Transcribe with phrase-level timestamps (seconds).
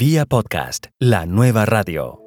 [0.00, 2.22] Vía podcast, la nueva radio.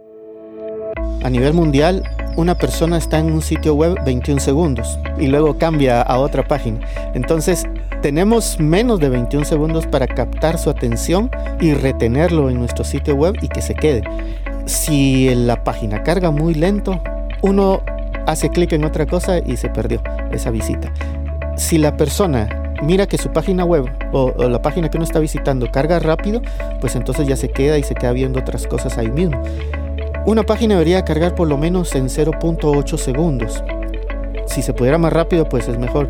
[1.24, 2.04] A nivel mundial,
[2.38, 6.82] una persona está en un sitio web 21 segundos y luego cambia a otra página.
[7.16, 7.66] Entonces,
[8.04, 13.38] tenemos menos de 21 segundos para captar su atención y retenerlo en nuestro sitio web
[13.42, 14.04] y que se quede.
[14.68, 17.02] Si la página carga muy lento,
[17.42, 17.82] uno
[18.28, 20.94] hace clic en otra cosa y se perdió esa visita.
[21.58, 25.72] Si la persona mira que su página web o, la página que uno está visitando
[25.72, 26.42] carga rápido,
[26.80, 29.42] pues entonces ya se queda y se queda viendo otras cosas ahí mismo.
[30.26, 33.64] Una página debería cargar por lo menos en 0.8 segundos.
[34.46, 36.10] Si se pudiera más rápido, pues es mejor,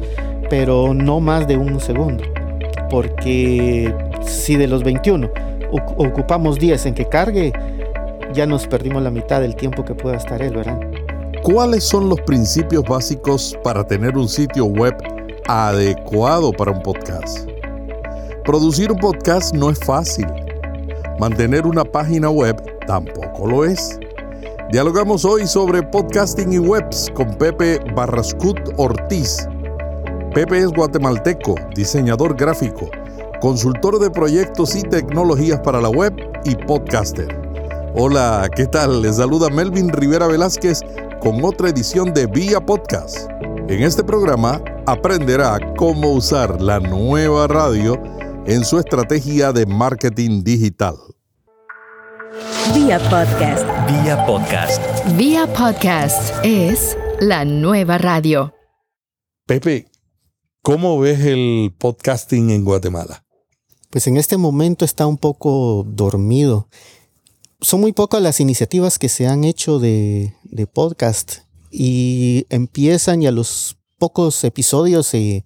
[0.49, 2.23] pero no más de un segundo.
[2.89, 5.29] Porque si de los 21
[5.71, 7.53] ocupamos 10 en que cargue,
[8.33, 10.79] ya nos perdimos la mitad del tiempo que pueda estar él, ¿verdad?
[11.43, 14.95] ¿Cuáles son los principios básicos para tener un sitio web
[15.47, 17.49] adecuado para un podcast.
[18.45, 20.27] Producir un podcast no es fácil.
[21.19, 23.99] Mantener una página web tampoco lo es.
[24.71, 29.47] Dialogamos hoy sobre podcasting y webs con Pepe Barrascut Ortiz.
[30.33, 32.89] Pepe es guatemalteco, diseñador gráfico,
[33.39, 37.27] consultor de proyectos y tecnologías para la web y podcaster.
[37.95, 39.03] Hola, ¿qué tal?
[39.03, 40.79] Les saluda Melvin Rivera Velázquez
[41.19, 43.29] con otra edición de Vía Podcast.
[43.67, 48.01] En este programa aprenderá cómo usar la nueva radio
[48.45, 50.95] en su estrategia de marketing digital.
[52.73, 53.65] Vía Podcast.
[53.89, 54.81] Vía podcast.
[55.15, 58.53] Vía Podcast es la nueva radio.
[59.45, 59.87] Pepe,
[60.61, 63.23] ¿cómo ves el podcasting en Guatemala?
[63.89, 66.67] Pues en este momento está un poco dormido.
[67.61, 71.39] Son muy pocas las iniciativas que se han hecho de, de podcast
[71.71, 75.45] y empiezan y a los pocos episodios se,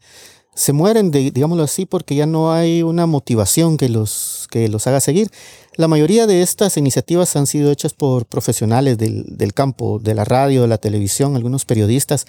[0.55, 4.99] se mueren, digámoslo así, porque ya no hay una motivación que los, que los haga
[4.99, 5.29] seguir.
[5.75, 10.25] La mayoría de estas iniciativas han sido hechas por profesionales del, del campo, de la
[10.25, 12.25] radio, de la televisión, algunos periodistas,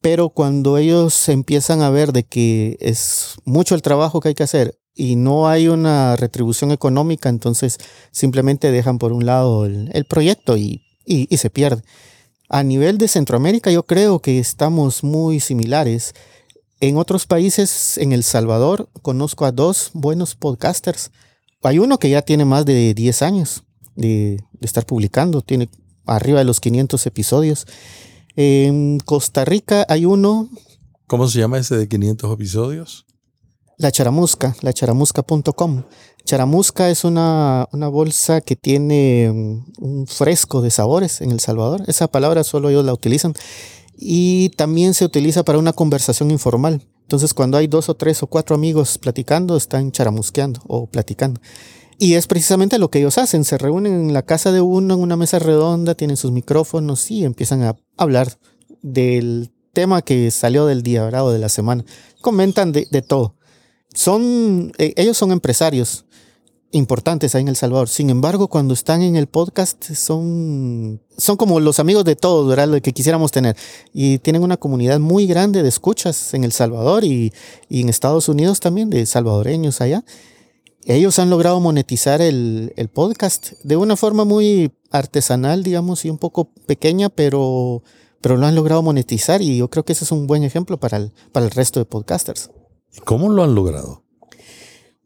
[0.00, 4.42] pero cuando ellos empiezan a ver de que es mucho el trabajo que hay que
[4.42, 7.78] hacer y no hay una retribución económica, entonces
[8.10, 11.84] simplemente dejan por un lado el, el proyecto y, y, y se pierde.
[12.52, 16.14] A nivel de Centroamérica yo creo que estamos muy similares.
[16.80, 21.12] En otros países, en El Salvador, conozco a dos buenos podcasters.
[21.62, 23.64] Hay uno que ya tiene más de 10 años
[23.96, 25.70] de, estar publicando, tiene
[26.04, 27.66] arriba de los 500 episodios.
[28.36, 30.50] En Costa Rica hay uno.
[31.06, 33.06] ¿Cómo se llama ese de 500 episodios?
[33.78, 35.84] La Charamusca, lacharamusca.com.
[36.24, 41.82] Charamusca es una, una, bolsa que tiene mm, un fresco de sabores en El Salvador.
[41.86, 43.34] Esa palabra solo ellos la utilizan.
[43.96, 46.82] Y también se utiliza para una conversación informal.
[47.02, 51.40] Entonces, cuando hay dos o tres o cuatro amigos platicando, están charamusqueando o platicando.
[51.98, 53.44] Y es precisamente lo que ellos hacen.
[53.44, 57.24] Se reúnen en la casa de uno, en una mesa redonda, tienen sus micrófonos y
[57.24, 58.38] empiezan a hablar
[58.80, 61.26] del tema que salió del día, ¿verdad?
[61.26, 61.84] O de la semana.
[62.20, 63.36] Comentan de, de todo
[63.94, 66.04] son, eh, ellos son empresarios
[66.72, 67.88] importantes ahí en El Salvador.
[67.88, 72.68] Sin embargo, cuando están en el podcast son, son como los amigos de todos, ¿verdad?
[72.68, 73.56] Lo que quisiéramos tener.
[73.92, 77.32] Y tienen una comunidad muy grande de escuchas en El Salvador y,
[77.68, 80.04] y en Estados Unidos también, de salvadoreños allá.
[80.84, 86.18] Ellos han logrado monetizar el, el, podcast de una forma muy artesanal, digamos, y un
[86.18, 87.84] poco pequeña, pero,
[88.20, 90.96] pero lo han logrado monetizar y yo creo que ese es un buen ejemplo para
[90.96, 92.50] el, para el resto de podcasters.
[93.04, 94.02] ¿Cómo lo han logrado?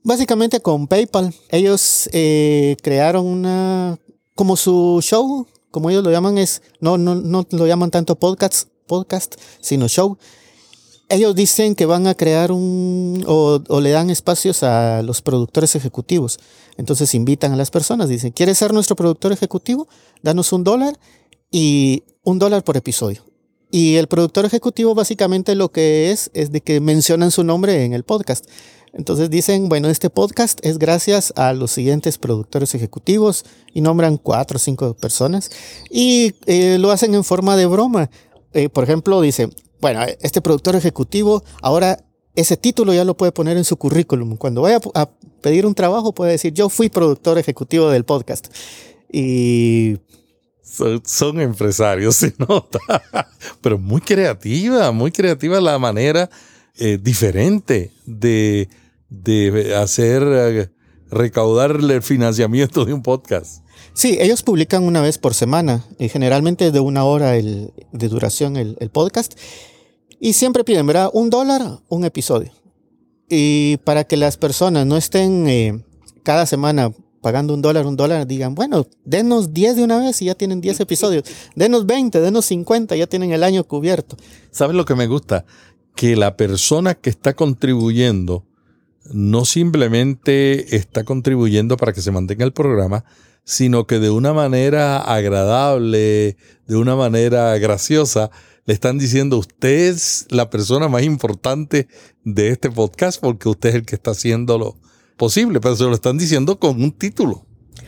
[0.06, 1.34] Básicamente con PayPal.
[1.49, 3.99] Ellos eh, crearon una,
[4.37, 8.69] como su show, como ellos lo llaman, es, no, no, no lo llaman tanto podcast,
[8.87, 10.17] podcast, sino show.
[11.09, 15.75] Ellos dicen que van a crear un, o, o le dan espacios a los productores
[15.75, 16.38] ejecutivos.
[16.77, 19.88] Entonces invitan a las personas, dicen, ¿quieres ser nuestro productor ejecutivo?
[20.23, 20.97] Danos un dólar
[21.50, 23.25] y un dólar por episodio.
[23.73, 27.93] Y el productor ejecutivo básicamente lo que es es de que mencionan su nombre en
[27.93, 28.47] el podcast.
[28.97, 34.56] Entonces dicen, bueno, este podcast es gracias a los siguientes productores ejecutivos y nombran cuatro
[34.56, 35.50] o cinco personas
[35.91, 38.11] y eh, lo hacen en forma de broma.
[38.55, 39.50] Eh, por ejemplo, dice,
[39.82, 41.99] bueno, este productor ejecutivo ahora
[42.37, 44.37] ese título ya lo puede poner en su currículum.
[44.37, 45.11] Cuando vaya a
[45.43, 48.49] pedir un trabajo puede decir, yo fui productor ejecutivo del podcast.
[49.12, 49.99] Y
[50.62, 52.79] son, empresarios, se nota.
[53.61, 56.31] Pero muy creativa, muy creativa la manera
[56.79, 58.69] eh, diferente de,
[59.08, 60.70] de hacer, eh,
[61.11, 63.64] recaudar el financiamiento de un podcast.
[63.93, 68.56] Sí, ellos publican una vez por semana, y generalmente de una hora el, de duración
[68.56, 69.38] el, el, podcast,
[70.20, 71.11] y siempre piden, ¿verdad?
[71.12, 72.50] Un dólar, un episodio.
[73.29, 75.85] Y para que las personas no estén eh,
[76.23, 80.26] cada semana pagando un dólar, un dólar, digan, bueno, denos 10 de una vez y
[80.26, 81.25] ya tienen 10 episodios.
[81.56, 84.17] Denos 20, denos 50, ya tienen el año cubierto.
[84.53, 85.44] ¿Sabes lo que me gusta?
[85.97, 88.44] Que la persona que está contribuyendo
[89.12, 93.05] no simplemente está contribuyendo para que se mantenga el programa,
[93.44, 96.37] sino que de una manera agradable,
[96.67, 98.31] de una manera graciosa,
[98.64, 101.87] le están diciendo usted es la persona más importante
[102.25, 104.76] de este podcast porque usted es el que está haciéndolo
[105.17, 107.47] posible, pero se lo están diciendo con un título.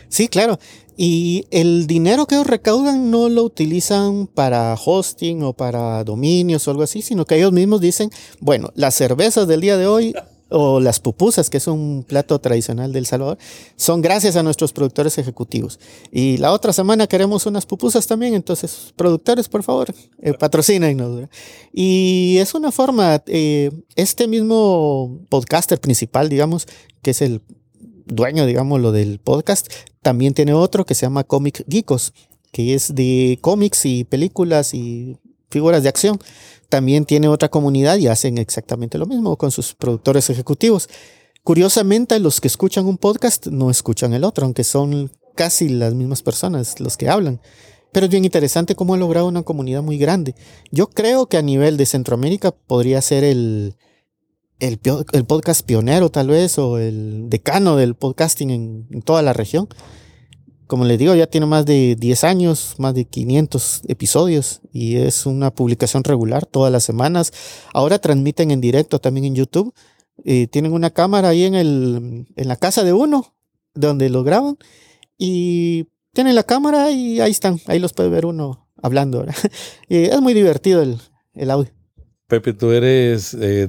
[0.08, 0.58] Sí, claro.
[0.96, 6.70] Y el dinero que ellos recaudan no lo utilizan para hosting o para dominios o
[6.70, 8.10] algo así, sino que ellos mismos dicen,
[8.40, 10.14] bueno, las cervezas del día de hoy
[10.50, 13.38] o las pupusas, que es un plato tradicional del Salvador,
[13.76, 15.78] son gracias a nuestros productores ejecutivos.
[16.10, 21.28] Y la otra semana queremos unas pupusas también, entonces, productores, por favor, eh, patrocínenos.
[21.72, 26.66] Y es una forma, eh, este mismo podcaster principal, digamos,
[27.02, 27.42] que es el
[28.06, 29.70] dueño, digamos, lo del podcast,
[30.02, 32.14] también tiene otro que se llama Comic Geekos,
[32.52, 35.18] que es de cómics y películas y
[35.50, 36.18] figuras de acción
[36.68, 40.88] también tiene otra comunidad y hacen exactamente lo mismo con sus productores ejecutivos.
[41.42, 46.22] Curiosamente, los que escuchan un podcast no escuchan el otro, aunque son casi las mismas
[46.22, 47.40] personas los que hablan.
[47.90, 50.34] Pero es bien interesante cómo ha logrado una comunidad muy grande.
[50.70, 53.76] Yo creo que a nivel de Centroamérica podría ser el,
[54.58, 54.78] el,
[55.26, 59.68] podcast pionero tal vez o el decano del podcasting en toda la región
[60.68, 65.24] como les digo, ya tiene más de 10 años, más de 500 episodios y es
[65.24, 67.32] una publicación regular todas las semanas.
[67.72, 69.74] Ahora transmiten en directo también en YouTube.
[70.24, 73.34] Eh, tienen una cámara ahí en, el, en la casa de uno,
[73.74, 74.58] donde lo graban
[75.16, 79.24] y tienen la cámara y ahí están, ahí los puede ver uno hablando.
[79.88, 80.98] y es muy divertido el,
[81.32, 81.72] el audio.
[82.26, 83.66] Pepe, tú eres eh,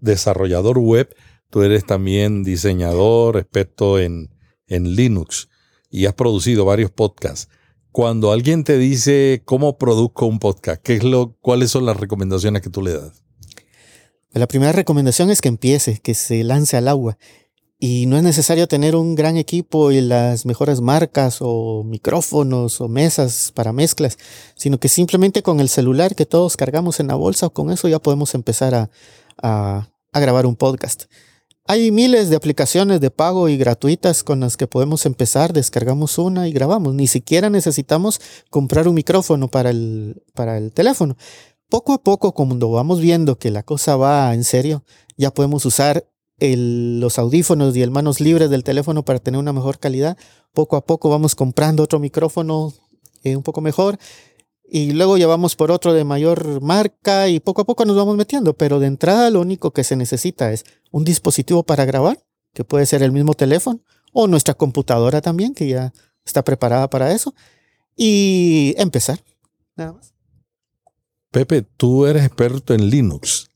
[0.00, 1.16] desarrollador web,
[1.48, 4.28] tú eres también diseñador, experto en,
[4.66, 5.48] en Linux
[5.96, 7.48] y has producido varios podcasts.
[7.90, 12.60] Cuando alguien te dice cómo produzco un podcast, ¿qué es lo, ¿cuáles son las recomendaciones
[12.60, 13.22] que tú le das?
[14.30, 17.16] La primera recomendación es que empiece, que se lance al agua.
[17.78, 22.88] Y no es necesario tener un gran equipo y las mejores marcas o micrófonos o
[22.88, 24.18] mesas para mezclas,
[24.54, 28.00] sino que simplemente con el celular que todos cargamos en la bolsa, con eso ya
[28.00, 28.90] podemos empezar a,
[29.42, 31.04] a, a grabar un podcast.
[31.68, 36.46] Hay miles de aplicaciones de pago y gratuitas con las que podemos empezar, descargamos una
[36.46, 36.94] y grabamos.
[36.94, 38.20] Ni siquiera necesitamos
[38.50, 41.16] comprar un micrófono para el, para el teléfono.
[41.68, 44.84] Poco a poco, cuando vamos viendo que la cosa va en serio,
[45.16, 46.06] ya podemos usar
[46.38, 50.16] los audífonos y el manos libres del teléfono para tener una mejor calidad.
[50.52, 52.74] Poco a poco vamos comprando otro micrófono
[53.24, 53.98] eh, un poco mejor
[54.68, 58.54] y luego llevamos por otro de mayor marca y poco a poco nos vamos metiendo,
[58.54, 62.18] pero de entrada lo único que se necesita es un dispositivo para grabar,
[62.52, 63.80] que puede ser el mismo teléfono
[64.12, 65.92] o nuestra computadora también, que ya
[66.24, 67.34] está preparada para eso,
[67.96, 69.22] y empezar.
[69.76, 70.14] Nada más.
[71.30, 73.50] Pepe, tú eres experto en Linux.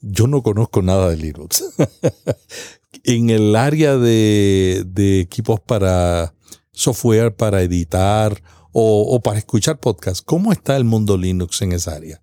[0.00, 1.64] Yo no conozco nada de Linux.
[3.04, 6.34] en el área de, de equipos para
[6.72, 10.24] software, para editar o, para escuchar podcast.
[10.24, 12.22] ¿Cómo está el mundo Linux en esa área?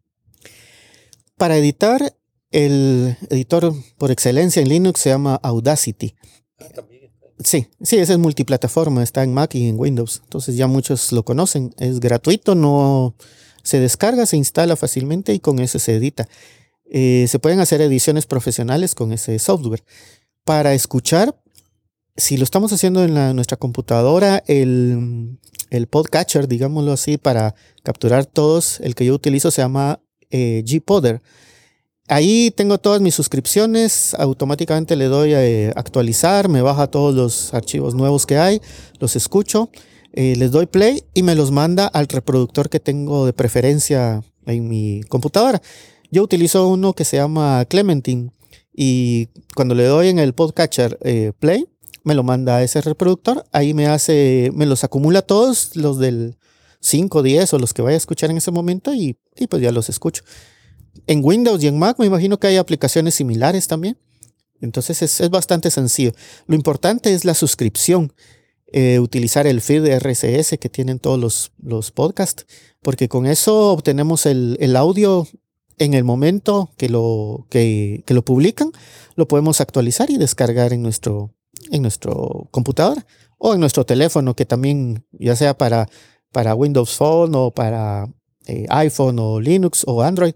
[1.38, 2.16] Para editar,
[2.52, 6.16] el editor por excelencia en Linux se llama Audacity.
[7.42, 10.22] Sí, sí, ese es multiplataforma, está en Mac y en Windows.
[10.24, 11.74] Entonces ya muchos lo conocen.
[11.78, 13.16] Es gratuito, no
[13.64, 16.28] se descarga, se instala fácilmente y con ese se edita.
[16.92, 19.84] Eh, se pueden hacer ediciones profesionales con ese software.
[20.44, 21.40] Para escuchar,
[22.18, 25.38] si lo estamos haciendo en nuestra computadora, el,
[25.70, 30.00] el podcatcher, digámoslo así, para capturar todos, el que yo utilizo se llama
[30.32, 31.22] eh, Gpoder.
[32.08, 37.54] Ahí tengo todas mis suscripciones, automáticamente le doy a eh, actualizar, me baja todos los
[37.54, 38.62] archivos nuevos que hay,
[39.00, 39.70] los escucho,
[40.14, 44.68] eh, les doy play y me los manda al reproductor que tengo de preferencia en
[44.68, 45.62] mi computadora.
[46.10, 48.32] Yo utilizo uno que se llama Clementine
[48.74, 50.98] y cuando le doy en el podcatcher
[51.38, 51.68] play,
[52.10, 56.38] me lo manda a ese reproductor, ahí me hace, me los acumula todos los del
[56.80, 59.16] 5, 10 o los que vaya a escuchar en ese momento y,
[59.48, 60.24] pues ya los escucho.
[61.06, 64.00] En Windows y en Mac me imagino que hay aplicaciones similares también.
[64.60, 66.14] Entonces es, bastante sencillo.
[66.48, 68.12] Lo importante es la suscripción.
[68.72, 72.46] Eh, utilizar el feed RSS que tienen todos los, los podcasts,
[72.82, 75.28] porque con eso obtenemos el, el audio
[75.80, 78.72] en el momento que lo, que, lo publican,
[79.16, 81.34] lo podemos actualizar y descargar en nuestro,
[81.72, 83.06] en nuestro computador
[83.38, 85.88] o en nuestro teléfono, que también, ya sea para,
[86.32, 88.08] para Windows Phone o para
[88.46, 90.34] eh, iPhone o Linux o Android,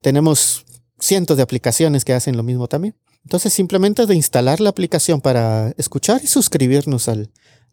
[0.00, 0.64] tenemos
[0.98, 2.96] cientos de aplicaciones que hacen lo mismo también.
[3.24, 7.32] Entonces simplemente de instalar la aplicación para escuchar y suscribirnos al,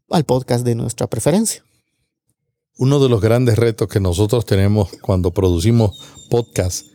[0.09, 1.63] al podcast de nuestra preferencia.
[2.77, 5.95] Uno de los grandes retos que nosotros tenemos cuando producimos
[6.29, 6.87] podcast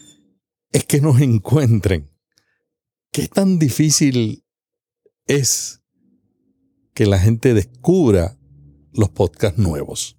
[0.72, 2.10] es que nos encuentren.
[3.12, 4.44] ¿Qué tan difícil
[5.26, 5.77] es
[6.98, 8.36] que la gente descubra
[8.92, 10.16] los podcasts nuevos?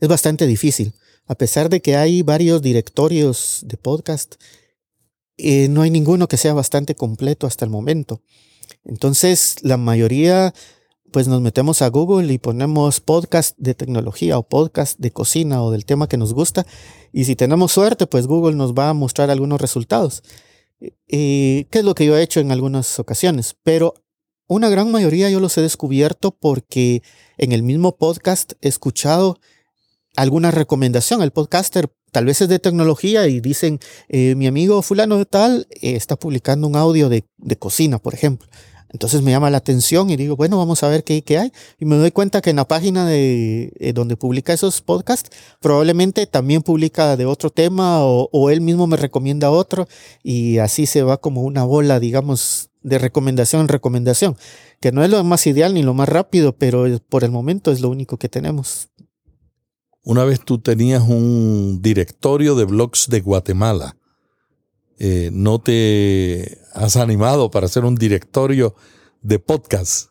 [0.00, 0.92] Es bastante difícil.
[1.24, 4.34] A pesar de que hay varios directorios de podcast,
[5.38, 8.20] eh, no hay ninguno que sea bastante completo hasta el momento.
[8.84, 10.52] Entonces, la mayoría,
[11.10, 15.70] pues nos metemos a Google y ponemos podcast de tecnología o podcast de cocina o
[15.70, 16.66] del tema que nos gusta.
[17.14, 20.22] Y si tenemos suerte, pues Google nos va a mostrar algunos resultados.
[20.78, 23.56] ¿Qué es lo que yo he hecho en algunas ocasiones?
[23.62, 23.94] Pero
[24.48, 27.02] una gran mayoría yo los he descubierto porque
[27.36, 29.38] en el mismo podcast he escuchado
[30.16, 31.22] alguna recomendación.
[31.22, 35.66] El podcaster tal vez es de tecnología y dicen, eh, mi amigo fulano de tal
[35.70, 38.48] eh, está publicando un audio de, de, cocina, por ejemplo.
[38.88, 41.52] Entonces me llama la atención y digo, bueno, vamos a ver qué, qué hay.
[41.78, 46.26] Y me doy cuenta que en la página de eh, donde publica esos podcasts, probablemente
[46.26, 49.86] también publica de otro tema o, o él mismo me recomienda otro
[50.22, 54.36] y así se va como una bola, digamos, de recomendación en recomendación,
[54.80, 57.80] que no es lo más ideal ni lo más rápido, pero por el momento es
[57.80, 58.88] lo único que tenemos.
[60.04, 63.96] Una vez tú tenías un directorio de blogs de Guatemala.
[64.98, 68.76] Eh, ¿No te has animado para hacer un directorio
[69.20, 70.10] de podcast?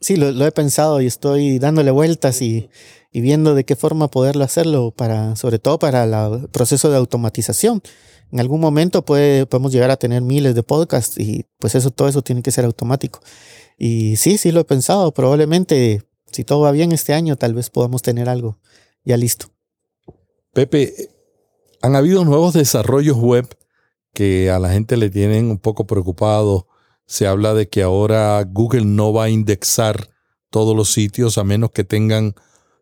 [0.00, 2.70] Sí, lo, lo he pensado y estoy dándole vueltas y,
[3.12, 7.82] y, viendo de qué forma poderlo hacerlo, para, sobre todo para el proceso de automatización.
[8.30, 12.08] En algún momento puede, podemos llegar a tener miles de podcasts y pues eso, todo
[12.08, 13.20] eso tiene que ser automático.
[13.78, 15.12] Y sí, sí lo he pensado.
[15.12, 18.58] Probablemente, si todo va bien este año, tal vez podamos tener algo
[19.04, 19.46] ya listo.
[20.52, 20.92] Pepe,
[21.80, 23.46] han habido nuevos desarrollos web
[24.12, 26.66] que a la gente le tienen un poco preocupado.
[27.06, 30.10] Se habla de que ahora Google no va a indexar
[30.50, 32.34] todos los sitios a menos que tengan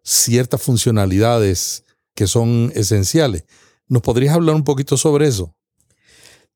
[0.03, 1.85] ciertas funcionalidades
[2.15, 3.45] que son esenciales.
[3.89, 5.55] ¿Nos podrías hablar un poquito sobre eso?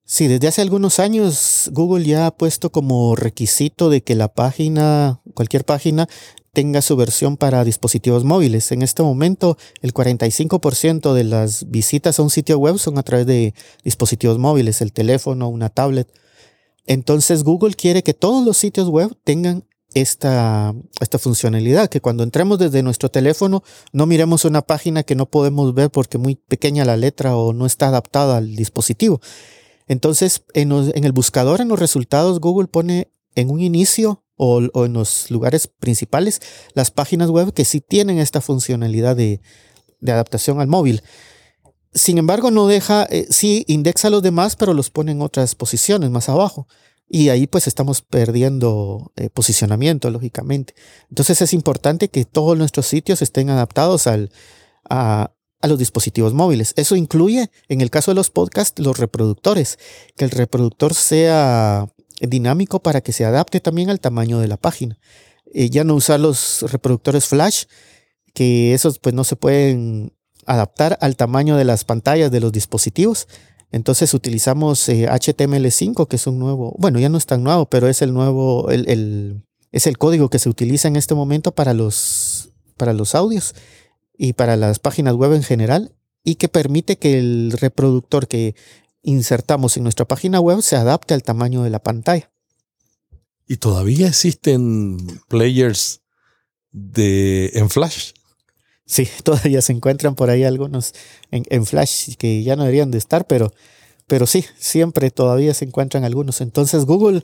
[0.04, 5.20] Sí, desde hace algunos años Google ya ha puesto como requisito de que la página,
[5.34, 6.08] cualquier página,
[6.52, 8.72] tenga su versión para dispositivos móviles.
[8.72, 13.26] En este momento, el 45% de las visitas a un sitio web son a través
[13.26, 16.12] de dispositivos móviles, el teléfono, una tablet.
[16.86, 22.58] Entonces, Google quiere que todos los sitios web tengan esta, esta funcionalidad, que cuando entremos
[22.58, 26.96] desde nuestro teléfono no miremos una página que no podemos ver porque muy pequeña la
[26.96, 29.20] letra o no está adaptada al dispositivo.
[29.88, 35.30] Entonces, en, el buscador, en los resultados, Google pone en un inicio o, en los
[35.30, 36.40] lugares principales
[36.74, 39.40] las páginas web que sí tienen esta funcionalidad de,
[40.00, 41.02] de adaptación al móvil.
[41.92, 45.56] Sin embargo, no deja, eh, sí indexa a los demás, pero los pone en otras
[45.56, 46.68] posiciones más abajo.
[47.12, 50.76] Y ahí pues estamos perdiendo eh, posicionamiento, lógicamente.
[51.08, 54.30] Entonces es importante que todos nuestros sitios estén adaptados al,
[54.88, 56.72] a, los dispositivos móviles.
[56.76, 59.80] Eso incluye, en el caso de los podcasts, los reproductores.
[60.16, 61.88] Que el reproductor sea
[62.20, 64.96] dinámico para que se adapte también al tamaño de la página.
[65.52, 67.64] Eh, ya no usar los reproductores flash,
[68.34, 70.12] que esos pues no se pueden
[70.46, 73.26] adaptar al tamaño de las pantallas de los dispositivos.
[73.72, 77.88] Entonces utilizamos eh, HTML5, que es un nuevo, bueno, ya no es tan nuevo, pero
[77.88, 81.72] es el nuevo, el, el, es el código que se utiliza en este momento para
[81.72, 83.54] los, para los audios
[84.16, 88.54] y para las páginas web en general y que permite que el reproductor que
[89.02, 92.30] insertamos en nuestra página web se adapte al tamaño de la pantalla.
[93.46, 96.02] ¿Y todavía existen players
[96.70, 98.12] de, en Flash?
[98.90, 100.94] Sí, todavía se encuentran por ahí algunos
[101.30, 103.52] en, Flash que ya no deberían de estar, pero,
[104.08, 106.40] pero sí, siempre todavía se encuentran algunos.
[106.40, 107.22] Entonces Google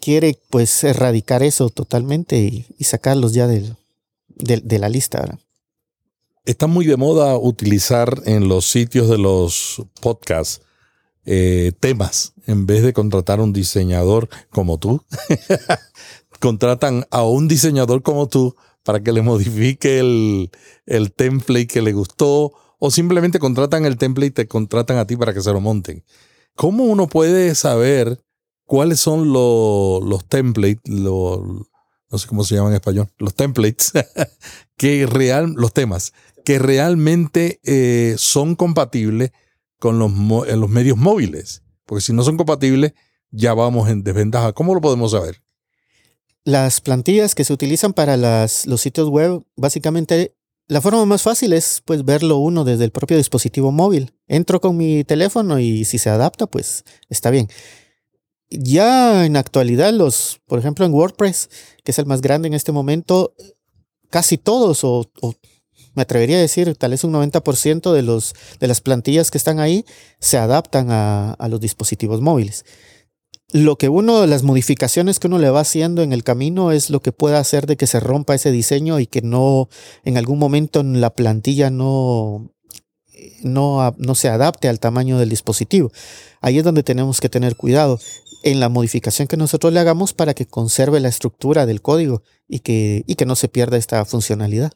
[0.00, 3.76] quiere pues erradicar eso totalmente y, sacarlos ya del,
[4.28, 5.20] de, de, la lista.
[5.20, 5.38] ¿verdad?
[6.44, 10.62] Está muy de moda utilizar en los sitios de los podcasts
[11.26, 15.04] eh, temas en vez de contratar a un diseñador como tú.
[16.40, 20.50] contratan a un diseñador como tú para que le modifique el,
[20.86, 25.16] el, template que le gustó o simplemente contratan el template y te contratan a ti
[25.16, 26.04] para que se lo monten.
[26.54, 28.22] ¿Cómo uno puede saber
[28.64, 31.40] cuáles son los, templates, los,
[32.10, 33.92] no sé cómo se llaman en español, los templates,
[34.76, 36.12] que real, los temas,
[36.44, 39.32] que realmente eh, son compatibles
[39.78, 41.62] con los, los medios móviles.
[41.86, 42.92] Porque si no son compatibles,
[43.30, 44.52] ya vamos en desventaja.
[44.52, 45.43] ¿Cómo lo podemos saber?
[46.44, 50.36] Las plantillas que se utilizan para los sitios web, básicamente
[50.66, 54.14] la forma más fácil es pues verlo uno desde el propio dispositivo móvil.
[54.28, 57.48] Entro con mi teléfono y si se adapta, pues está bien.
[58.50, 61.48] Ya en actualidad los, por ejemplo en WordPress,
[61.82, 63.34] que es el más grande en este momento,
[64.10, 65.10] casi todos, o,
[65.94, 69.60] me atrevería a decir, tal vez un 90% de, los, de las plantillas que están
[69.60, 69.84] ahí
[70.18, 72.64] se adaptan a los dispositivos móviles.
[73.54, 76.98] Lo que uno, las modificaciones que uno le va haciendo en el camino es lo
[76.98, 79.68] que puede hacer de que se rompa ese diseño y que no,
[80.04, 82.50] en algún momento en la plantilla no,
[83.44, 85.92] no, no se adapte al tamaño del dispositivo.
[86.40, 88.00] Ahí es donde tenemos que tener cuidado
[88.42, 92.58] en la modificación que nosotros le hagamos para que conserve la estructura del código y
[92.58, 94.72] que, y que no se pierda esta funcionalidad.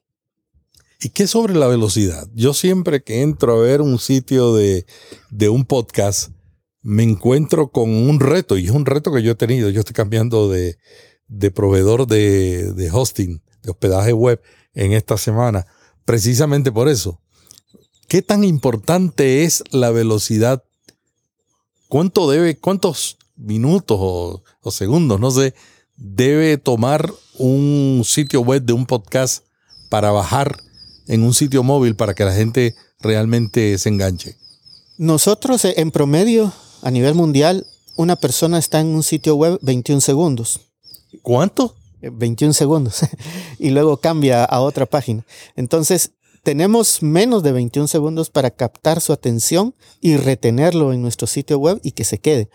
[1.01, 2.29] ¿Y qué sobre la velocidad?
[2.33, 4.87] Yo siempre que entro a ver un sitio de,
[5.31, 6.31] de, un podcast,
[6.89, 9.69] me encuentro con un reto, y es un reto que yo he tenido.
[9.69, 10.79] Yo estoy cambiando de,
[11.27, 14.41] de proveedor de, de hosting, de hospedaje web
[14.73, 15.67] en esta semana,
[16.07, 17.21] precisamente por eso.
[18.09, 20.65] ¿Qué tan importante es la velocidad?
[21.89, 25.53] ¿Cuánto debe, cuántos minutos o, o, segundos, no sé,
[25.95, 29.45] debe tomar un sitio web de un podcast
[29.91, 30.57] para bajar
[31.07, 34.39] en un sitio móvil para que la gente realmente se enganche?
[34.97, 36.51] Nosotros, en promedio,
[36.83, 37.67] a nivel mundial,
[37.97, 40.61] una persona está en un sitio web 21 segundos.
[41.23, 41.75] ¿Cuánto?
[42.01, 43.01] 21 segundos.
[43.59, 45.25] y luego cambia a otra página.
[45.57, 51.59] Entonces, tenemos menos de 21 segundos para captar su atención y retenerlo en nuestro sitio
[51.59, 52.49] web y que se quede.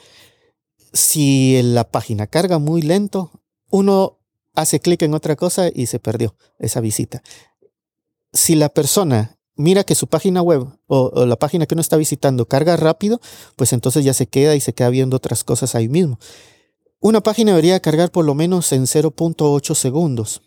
[0.94, 3.32] Si la página carga muy lento,
[3.70, 4.20] uno
[4.56, 7.22] hace clic en otra cosa y se perdió esa visita.
[8.32, 12.48] Si la persona mira que su página web o, la página que uno está visitando
[12.48, 13.20] carga rápido,
[13.56, 16.20] pues entonces ya se queda y se queda viendo otras cosas ahí mismo.
[17.00, 20.42] Una página debería cargar por lo menos en 0.8 segundos.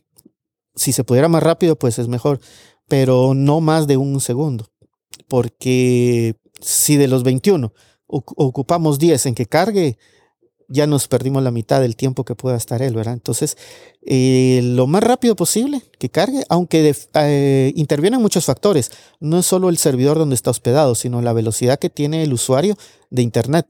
[0.74, 2.40] Si se pudiera más rápido, pues es mejor
[2.88, 4.70] pero no más de un segundo.
[5.28, 7.72] Porque si de los 21
[8.06, 9.98] ocupamos 10 en que cargue,
[10.68, 13.14] ya nos perdimos la mitad del tiempo que pueda estar él, ¿verdad?
[13.14, 13.56] Entonces,
[14.04, 19.68] eh, lo más rápido posible que cargue, aunque eh, intervienen muchos factores, no es solo
[19.68, 22.76] el servidor donde está hospedado, sino la velocidad que tiene el usuario
[23.10, 23.66] de Internet.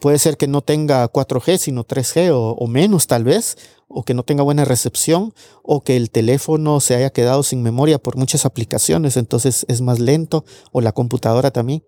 [0.00, 3.56] Puede ser que no tenga 4G, sino 3G o, o menos tal vez,
[3.88, 7.98] o que no tenga buena recepción, o que el teléfono se haya quedado sin memoria
[7.98, 11.82] por muchas aplicaciones, entonces es más lento, o la computadora también.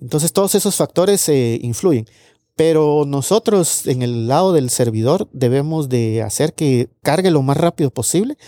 [0.00, 2.06] Entonces todos esos factores eh, influyen.
[2.56, 7.90] Pero nosotros en el lado del servidor debemos de hacer que cargue lo más rápido
[7.90, 8.38] posible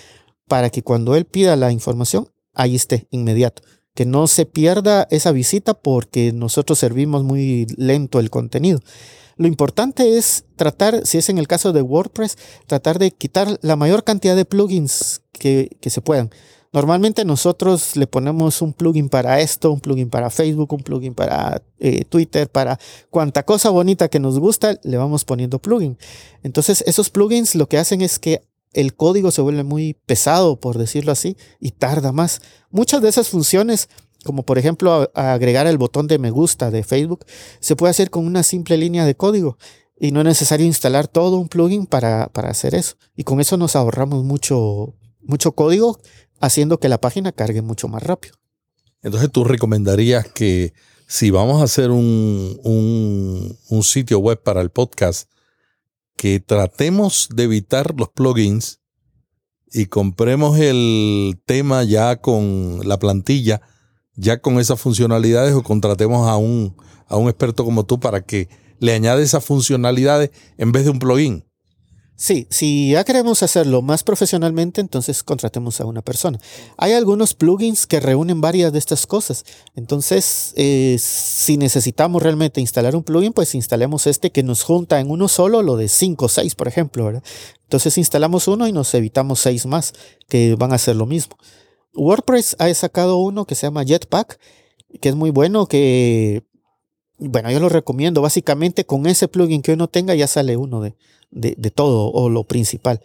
[0.48, 3.62] para que cuando él pida la información, ahí esté inmediato.
[3.94, 8.80] Que no se pierda esa visita porque nosotros servimos muy lento el contenido.
[9.36, 13.76] Lo importante es tratar, si es en el caso de WordPress, tratar de quitar la
[13.76, 16.30] mayor cantidad de plugins que, que se puedan.
[16.72, 21.62] Normalmente nosotros le ponemos un plugin para esto, un plugin para Facebook, un plugin para
[21.78, 22.78] eh, Twitter, para
[23.10, 25.96] cuanta cosa bonita que nos gusta, le vamos poniendo plugin.
[26.42, 28.42] Entonces esos plugins lo que hacen es que
[28.74, 32.42] el código se vuelve muy pesado, por decirlo así, y tarda más.
[32.70, 33.88] Muchas de esas funciones
[34.24, 37.24] como por ejemplo agregar el botón de me gusta de Facebook,
[37.60, 39.56] se puede hacer con una simple línea de código
[39.98, 42.96] y no es necesario instalar todo un plugin para, para hacer eso.
[43.16, 45.98] Y con eso nos ahorramos mucho, mucho código
[46.40, 48.34] haciendo que la página cargue mucho más rápido.
[49.02, 50.72] Entonces tú recomendarías que
[51.06, 55.30] si vamos a hacer un, un, sitio web para el podcast,
[56.16, 58.80] que tratemos de evitar los plugins
[59.70, 63.62] y compremos el tema ya con la plantilla
[64.18, 68.48] ya con esas funcionalidades o contratemos a un, a un experto como tú para que
[68.80, 71.44] le añade esas funcionalidades en vez de un plugin.
[72.20, 76.40] Sí, si ya queremos hacerlo más profesionalmente, entonces contratemos a una persona.
[76.76, 79.44] Hay algunos plugins que reúnen varias de estas cosas.
[79.76, 85.12] Entonces, eh, si necesitamos realmente instalar un plugin, pues instalemos este que nos junta en
[85.12, 87.04] uno solo lo de 5 o 6, por ejemplo.
[87.04, 87.22] ¿verdad?
[87.62, 89.94] Entonces instalamos uno y nos evitamos 6 más
[90.28, 91.36] que van a hacer lo mismo.
[91.94, 94.40] WordPress ha sacado uno que se llama Jetpack,
[95.00, 96.42] que es muy bueno, que,
[97.18, 98.22] bueno, yo lo recomiendo.
[98.22, 100.96] Básicamente con ese plugin que uno tenga ya sale uno de,
[101.30, 103.00] de, de todo o lo principal.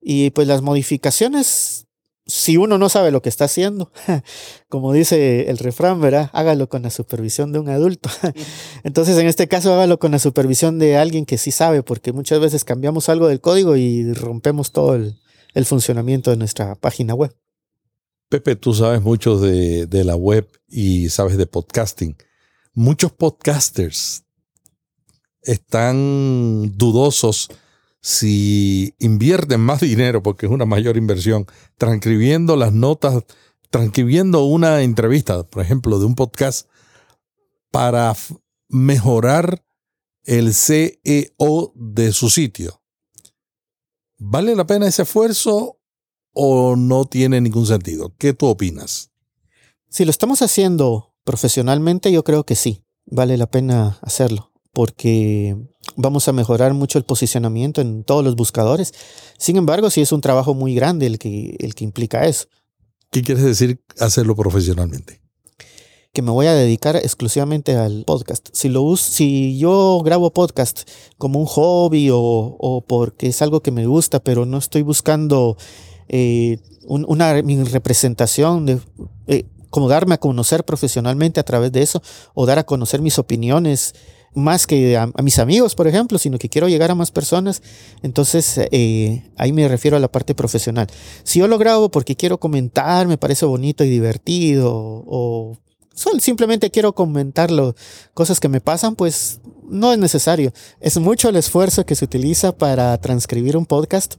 [0.00, 1.86] Y pues las modificaciones,
[2.26, 3.92] si uno no sabe lo que está haciendo,
[4.68, 6.28] como dice el refrán, ¿verdad?
[6.32, 8.10] Hágalo con la supervisión de un adulto.
[8.82, 12.40] Entonces, en este caso, hágalo con la supervisión de alguien que sí sabe, porque muchas
[12.40, 15.20] veces cambiamos algo del código y rompemos todo el,
[15.54, 17.34] el funcionamiento de nuestra página web.
[18.28, 22.16] Pepe, tú sabes mucho de, de, la web y sabes de podcasting.
[22.72, 24.24] Muchos podcasters
[25.42, 27.50] están dudosos
[28.02, 31.46] si invierten más dinero, porque es una mayor inversión,
[31.78, 33.24] transcribiendo las notas,
[33.70, 36.68] transcribiendo una entrevista, por ejemplo, de un podcast,
[37.70, 38.14] para
[38.68, 39.64] mejorar
[40.24, 42.82] el CEO de su sitio.
[44.18, 45.78] ¿Vale la pena ese esfuerzo
[46.32, 48.14] o no tiene ningún sentido?
[48.18, 49.10] ¿Qué tú opinas?
[49.88, 55.56] Si lo estamos haciendo profesionalmente, yo creo que sí, vale la pena hacerlo, porque
[55.96, 58.92] vamos a mejorar mucho el posicionamiento en todos los buscadores.
[59.38, 62.46] Sin embargo, sí es un trabajo muy grande el que, el que implica eso.
[63.10, 65.22] ¿Qué quieres decir hacerlo profesionalmente?
[66.12, 68.50] que me voy a dedicar exclusivamente al podcast.
[68.52, 70.82] Si, lo uso, si yo grabo podcast
[71.16, 75.56] como un hobby o, porque es algo que me gusta, pero no estoy buscando
[76.08, 78.80] eh, una mi representación de
[79.26, 82.02] eh, como darme a conocer profesionalmente a través de eso
[82.34, 83.94] o dar a conocer mis opiniones
[84.34, 87.62] más que a, mis amigos, por ejemplo, sino que quiero llegar a más personas.
[88.02, 90.86] Entonces, eh, ahí me refiero a la parte profesional.
[91.22, 95.58] Si yo lo grabo porque quiero comentar, me parece bonito y divertido, o
[96.18, 97.74] simplemente quiero comentarlo,
[98.14, 100.52] cosas que me pasan, pues no es necesario.
[100.80, 104.14] Es mucho el esfuerzo que se utiliza para transcribir un podcast,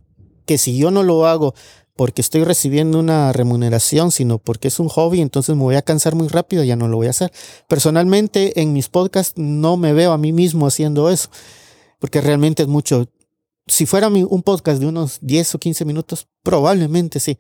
[0.46, 1.54] que si yo no lo hago
[1.96, 6.16] porque estoy recibiendo una remuneración, sino porque es un hobby, entonces me voy a cansar
[6.16, 7.32] muy rápido, ya no lo voy a hacer.
[7.68, 11.30] Personalmente, en mis podcasts no me veo a mí mismo haciendo eso,
[12.00, 13.10] porque realmente es mucho.
[13.68, 17.38] Si fuera un podcast de unos 10 o 15 minutos, probablemente sí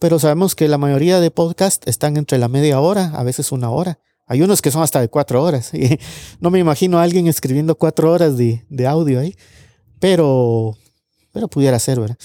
[0.00, 3.70] pero sabemos que la mayoría de podcasts están entre la media hora, a veces una
[3.70, 4.00] hora.
[4.26, 5.72] Hay unos que son hasta de cuatro horas.
[5.74, 5.98] Y
[6.40, 9.36] no me imagino a alguien escribiendo cuatro horas de, audio ahí,
[10.00, 10.76] pero,
[11.32, 12.16] pero pudiera ser, ¿verdad?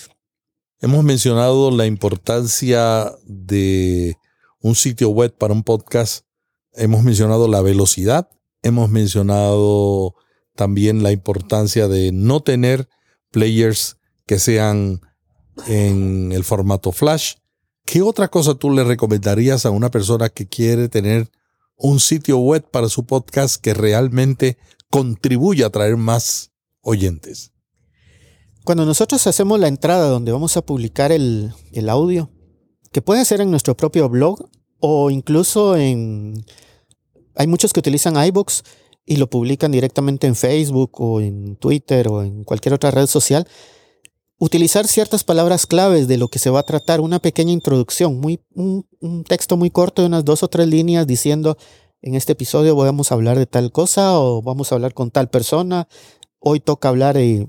[0.82, 4.18] Hemos mencionado la importancia de
[4.62, 6.26] un sitio web para un podcast.
[6.74, 8.30] Hemos mencionado la velocidad.
[8.62, 10.16] Hemos mencionado
[10.54, 12.90] también la importancia de no tener
[13.32, 15.00] players que sean
[15.68, 17.36] en el formato flash.
[17.86, 21.30] ¿Qué otra cosa tú le recomendarías a una persona que quiere tener
[21.78, 24.58] un sitio web para su podcast que realmente
[24.90, 27.55] contribuya a traer más oyentes?
[28.66, 31.54] Cuando nosotros hacemos la entrada donde vamos a publicar el,
[31.88, 32.32] audio,
[32.92, 34.50] que puede ser en nuestro propio blog
[34.80, 36.44] o incluso en...
[37.36, 38.64] Hay muchos que utilizan iBooks
[39.06, 43.48] y lo publican directamente en Facebook o en Twitter o en cualquier otra red social.
[44.40, 48.40] Utilizar ciertas palabras claves de lo que se va a tratar, una pequeña introducción, muy,
[48.56, 51.56] un, texto muy corto de unas dos o tres líneas diciendo,
[52.02, 55.30] en este episodio vamos a hablar de tal cosa o vamos a hablar con tal
[55.30, 55.88] persona,
[56.40, 57.48] hoy toca hablar de,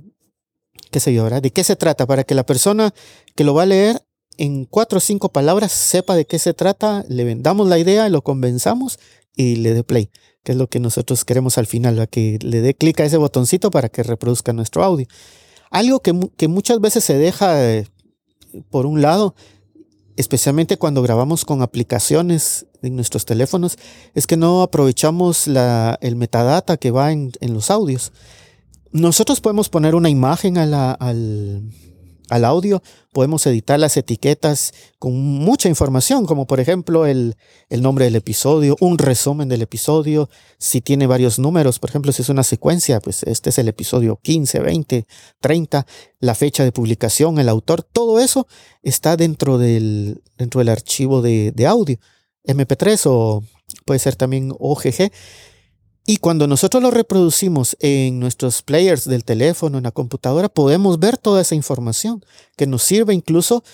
[0.90, 1.42] qué sé yo, ¿verdad?
[1.42, 2.07] ¿De qué se trata?
[2.07, 2.92] Para que la persona
[3.35, 4.03] que lo va a leer
[4.38, 8.22] en cuatro o cinco palabras sepa de qué se trata, le vendamos la idea, lo
[8.22, 8.99] convenzamos
[9.35, 10.11] y le dé play,
[10.42, 13.70] que es lo que nosotros queremos al final, que le dé clic a ese botoncito
[13.70, 15.07] para que reproduzca nuestro audio.
[15.70, 16.12] Algo que,
[16.49, 17.87] muchas veces se deja eh,
[18.70, 19.35] por un lado,
[20.16, 23.77] especialmente cuando grabamos con aplicaciones en nuestros teléfonos,
[24.14, 28.12] es que no aprovechamos el metadata que va en, en, los audios.
[28.92, 31.62] Nosotros podemos poner una imagen a al,
[32.29, 37.37] al audio, podemos editar las etiquetas con mucha información, como por ejemplo el,
[37.70, 42.29] nombre del episodio, un resumen del episodio, si tiene varios números, por ejemplo, si es
[42.29, 45.07] una secuencia, pues este es el episodio 15, 20,
[45.40, 45.87] 30,
[46.20, 48.46] la fecha de publicación, el autor, todo eso
[48.83, 51.99] está dentro del, dentro del archivo de, de audio,
[52.44, 53.44] MP3 o
[53.85, 55.11] puede ser también OGG.
[56.09, 61.19] Y cuando nosotros lo reproducimos en nuestros players del teléfono, en la computadora, podemos ver
[61.19, 62.25] toda esa información
[62.57, 63.64] que nos sirve incluso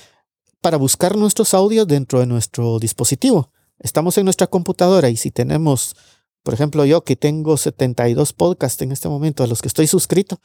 [0.63, 3.51] para buscar nuestros audios dentro de nuestro dispositivo.
[3.79, 5.95] Estamos en nuestra computadora y si tenemos,
[6.43, 10.41] por ejemplo, yo que tengo 72 podcasts en este momento a los que estoy suscrito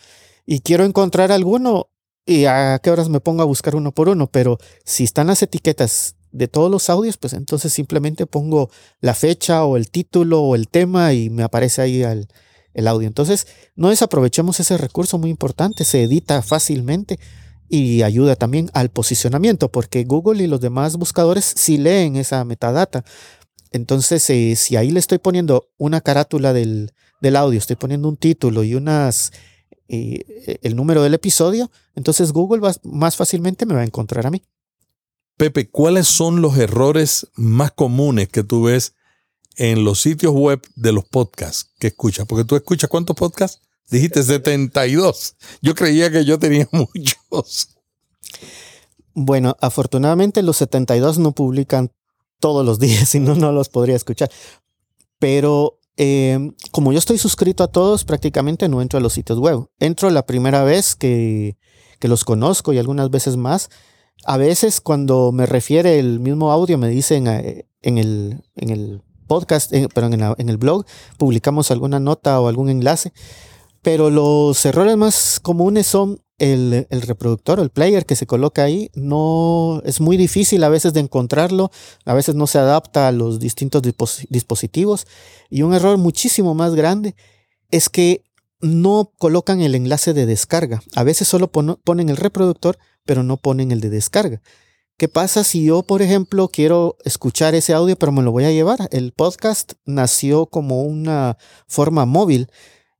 [0.45, 1.87] y quiero encontrar alguno,
[2.25, 5.41] y a qué horas me pongo a buscar uno por uno, pero si están las
[5.41, 8.69] etiquetas de todos los audios, pues entonces simplemente pongo
[9.01, 12.27] la fecha o el título o el tema y me aparece ahí el,
[12.87, 13.07] audio.
[13.07, 17.19] Entonces, no desaprovechemos ese recurso muy importante, se edita fácilmente
[17.67, 23.03] y ayuda también al posicionamiento, porque Google y los demás buscadores sí leen esa metadata.
[23.71, 26.93] Entonces, eh, si ahí le estoy poniendo una carátula del,
[27.35, 29.31] audio, estoy poniendo un título y unas
[29.87, 34.43] eh, el número del episodio, entonces Google más fácilmente me va a encontrar a mí.
[35.37, 38.95] Pepe, ¿cuáles son los errores más comunes que tú ves
[39.55, 42.25] en los sitios web de los podcasts que escuchas?
[42.25, 43.61] Porque tú escuchas cuántos podcasts?
[43.91, 45.35] Dijiste 72.
[45.61, 47.69] Yo creía que yo tenía muchos.
[49.13, 51.91] Bueno, afortunadamente los 72 no publican
[52.39, 54.31] todos los días, si no, no los podría escuchar.
[55.19, 59.69] Pero em, como yo estoy suscrito a todos, prácticamente no entro a los sitios web.
[59.79, 61.57] Entro la primera vez que,
[61.99, 63.69] que los conozco y algunas veces más
[64.25, 69.01] a veces cuando me refiere el mismo audio me dicen eh, en, el, en el
[69.27, 70.85] podcast, pero en, el blog,
[71.17, 73.13] publicamos alguna nota o algún enlace.
[73.81, 78.63] Pero los errores más comunes son el, el, reproductor o el player que se coloca
[78.63, 81.71] ahí no es muy difícil a veces de encontrarlo,
[82.05, 83.81] a veces no se adapta a los distintos
[84.29, 85.07] dispositivos
[85.49, 87.15] y un error muchísimo más grande
[87.71, 88.23] es que
[88.61, 90.81] no colocan el enlace de descarga.
[90.95, 94.41] A veces solo ponen el reproductor, pero no ponen el de descarga.
[94.97, 98.51] ¿Qué pasa si yo, por ejemplo, quiero escuchar ese audio, pero me lo voy a
[98.51, 98.89] llevar?
[98.91, 102.49] El podcast nació como una forma móvil,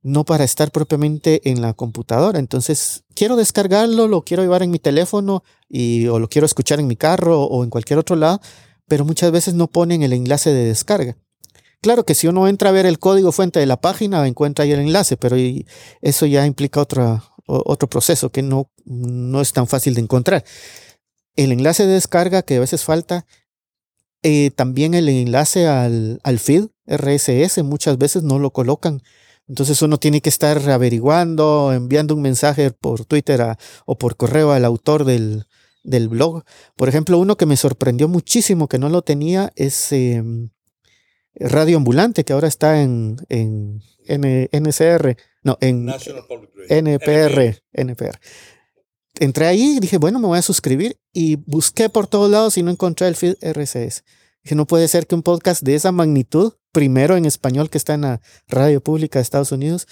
[0.02, 2.38] no para estar propiamente en la computadora.
[2.38, 6.86] Entonces, quiero descargarlo, lo quiero llevar en mi teléfono y, o lo quiero escuchar en
[6.86, 8.40] mi carro o en cualquier otro lado,
[8.86, 11.16] pero muchas veces no ponen el enlace de descarga.
[11.80, 14.72] Claro que si uno entra a ver el código fuente de la página, encuentra ahí
[14.72, 15.36] el enlace, pero
[16.00, 20.44] eso ya implica otro, otro proceso que no, no es tan fácil de encontrar
[21.38, 23.24] el enlace de descarga que a veces falta,
[24.24, 29.02] eh, también el enlace al, al, feed RSS muchas veces no lo colocan.
[29.46, 34.64] Entonces uno tiene que estar averiguando, enviando un mensaje por Twitter o por correo al
[34.64, 35.46] autor del,
[35.84, 36.42] del, blog.
[36.74, 40.50] Por ejemplo, uno que me sorprendió muchísimo que no lo tenía es em,
[41.40, 45.88] Radio Ambulante, que ahora está en, en NCR, no, en
[46.68, 48.18] NPR, NPR
[49.20, 52.62] entré ahí y dije, bueno, me voy a suscribir y busqué por todos lados y
[52.62, 54.04] no encontré el feed RSS.
[54.44, 57.94] Dije, no puede ser que un podcast de esa magnitud, primero en español que está
[57.94, 59.86] en la radio pública de Estados Unidos,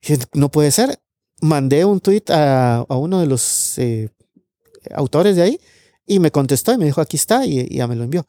[0.00, 0.98] dije, no puede ser.
[1.40, 4.08] Mandé un tweet a, uno de los eh,
[4.92, 5.60] autores de ahí
[6.06, 8.26] y me contestó y me dijo, aquí está y, ya me lo envió.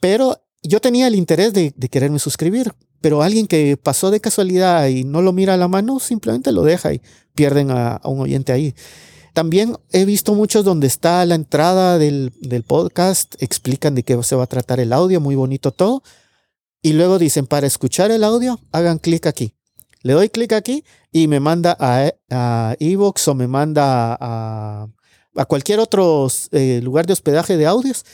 [0.00, 5.04] Pero yo tenía el interés de, quererme suscribir, pero alguien que pasó de casualidad y
[5.04, 7.00] no lo mira a la mano, simplemente lo deja y
[7.34, 8.74] pierden a un oyente ahí.
[9.32, 12.32] También he visto muchos donde está la entrada del,
[12.66, 16.02] podcast, explican de qué se va a tratar el audio, muy bonito todo.
[16.82, 19.54] Y luego dicen, para escuchar el audio, hagan clic aquí.
[20.02, 24.88] Le doy clic aquí y me manda a, Evox o me manda a,
[25.36, 28.04] a cualquier otro eh, lugar de hospedaje de audios.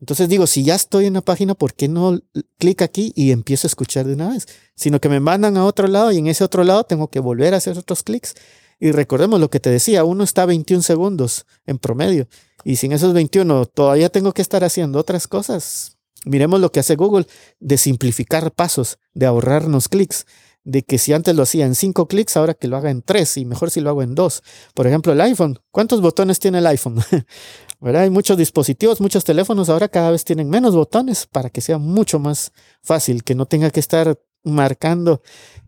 [0.00, 2.20] Entonces digo, si ya estoy en la página, ¿por qué no
[2.58, 4.46] clic aquí y empiezo a escuchar de una vez?
[4.76, 7.54] Sino que me mandan a otro lado y en ese otro lado tengo que volver
[7.54, 8.34] a hacer otros clics.
[8.80, 12.28] Y recordemos lo que te decía, uno está 21 segundos en promedio.
[12.64, 15.96] Y sin esos 21 todavía tengo que estar haciendo otras cosas.
[16.24, 17.26] Miremos lo que hace Google
[17.58, 20.26] de simplificar pasos, de ahorrarnos clics,
[20.64, 23.38] de que si antes lo hacía en 5 clics, ahora que lo haga en 3
[23.38, 24.42] y mejor si lo hago en 2.
[24.74, 25.58] Por ejemplo, el iPhone.
[25.70, 27.02] ¿Cuántos botones tiene el iPhone?
[27.80, 28.02] ¿Verdad?
[28.02, 32.18] Hay muchos dispositivos, muchos teléfonos ahora cada vez tienen menos botones para que sea mucho
[32.18, 35.22] más fácil, que no tenga que estar marcando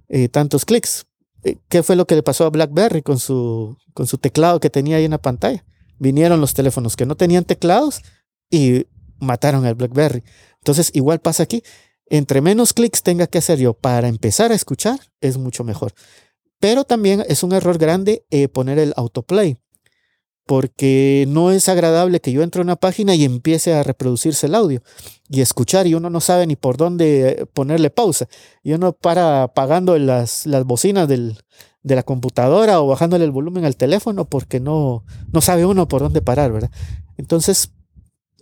[0.09, 1.07] eh, tantos clics.
[1.44, 4.70] Eh, ¿Qué fue lo que le pasó a BlackBerry con su, con su teclado que
[4.70, 5.64] tenía ahí en la pantalla?
[5.99, 8.03] Vinieron los teléfonos que no tenían teclados
[8.51, 8.87] y
[9.20, 10.25] mataron al BlackBerry.
[10.59, 11.62] Entonces, igual pasa aquí.
[12.07, 15.92] Entre menos clics tenga que hacer yo para empezar a escuchar, es mucho mejor.
[16.59, 19.59] Pero también es un error grande eh, poner el autoplay
[20.50, 24.56] porque no es agradable que yo entre a una página y empiece a reproducirse el
[24.56, 24.82] audio
[25.28, 28.26] y escuchar y uno no sabe ni por dónde ponerle pausa.
[28.64, 31.38] Y uno para apagando las, las bocinas del,
[31.84, 36.02] de la computadora o bajándole el volumen al teléfono porque no, no sabe uno por
[36.02, 36.72] dónde parar, ¿verdad?
[37.16, 37.70] Entonces,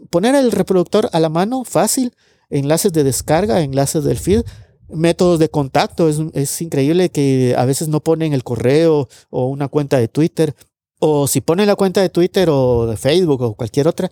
[0.08, 2.14] poner el reproductor a la mano, fácil,
[2.48, 4.44] enlaces de descarga, enlaces del feed,
[4.88, 6.08] métodos de contacto.
[6.08, 10.54] Es, es increíble que a veces no ponen el correo o una cuenta de Twitter
[10.98, 14.10] o si ponen la cuenta de Twitter o de Facebook o cualquier otra,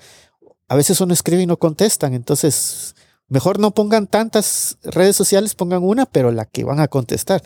[0.69, 2.15] a veces uno escribe y no contestan.
[2.15, 2.95] Entonces,
[3.29, 7.43] mejor no pongan tantas redes sociales, pongan una, pero la que van a contestar.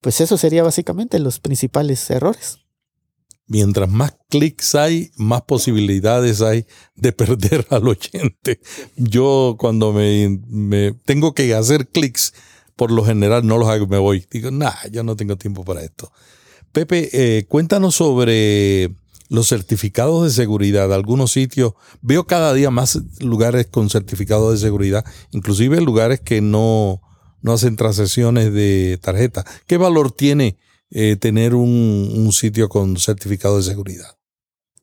[0.00, 2.58] Pues eso sería básicamente los principales errores.
[3.46, 8.60] Mientras más clics hay, más posibilidades hay de perder al oyente.
[8.96, 12.32] Yo cuando me, tengo que hacer clics,
[12.76, 14.24] por lo general no los hago, me voy.
[14.30, 16.10] Digo, nah, yo no tengo tiempo para esto.
[16.72, 18.94] Pepe, eh, cuéntanos sobre
[19.28, 20.92] los certificados de seguridad.
[20.92, 27.00] Algunos sitios, veo cada día más lugares con certificados de seguridad, inclusive lugares que no,
[27.42, 29.44] no hacen transacciones de tarjeta.
[29.66, 30.58] ¿Qué valor tiene
[30.90, 34.16] eh, tener un, sitio con certificado de seguridad?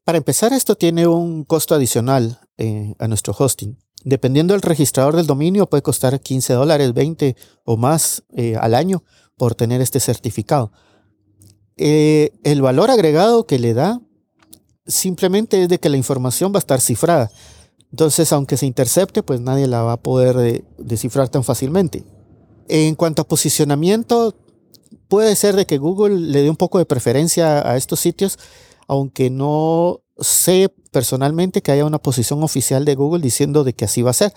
[0.03, 3.77] Para empezar, esto tiene un costo adicional eh, a nuestro hosting.
[4.03, 8.23] Dependiendo del registrador del dominio, puede costar 15 dólares, 20 o más
[8.59, 9.03] al año
[9.37, 10.71] por tener este certificado.
[11.77, 14.01] Eh, el valor agregado que le da
[14.87, 17.29] simplemente es de que la información va a estar cifrada.
[17.91, 22.03] Entonces, aunque se intercepte, pues nadie la va a poder descifrar tan fácilmente.
[22.67, 24.35] En cuanto a posicionamiento,
[25.07, 28.37] puede ser de que Google le dé un poco de preferencia a estos sitios,
[28.87, 34.01] aunque no sé personalmente que haya una posición oficial de Google diciendo de que así
[34.01, 34.33] va a ser.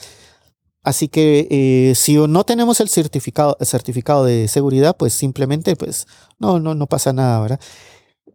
[0.82, 6.06] Así que eh, si no tenemos el certificado, certificado de seguridad, pues simplemente pues
[6.38, 7.60] no, no, no pasa nada, ¿verdad?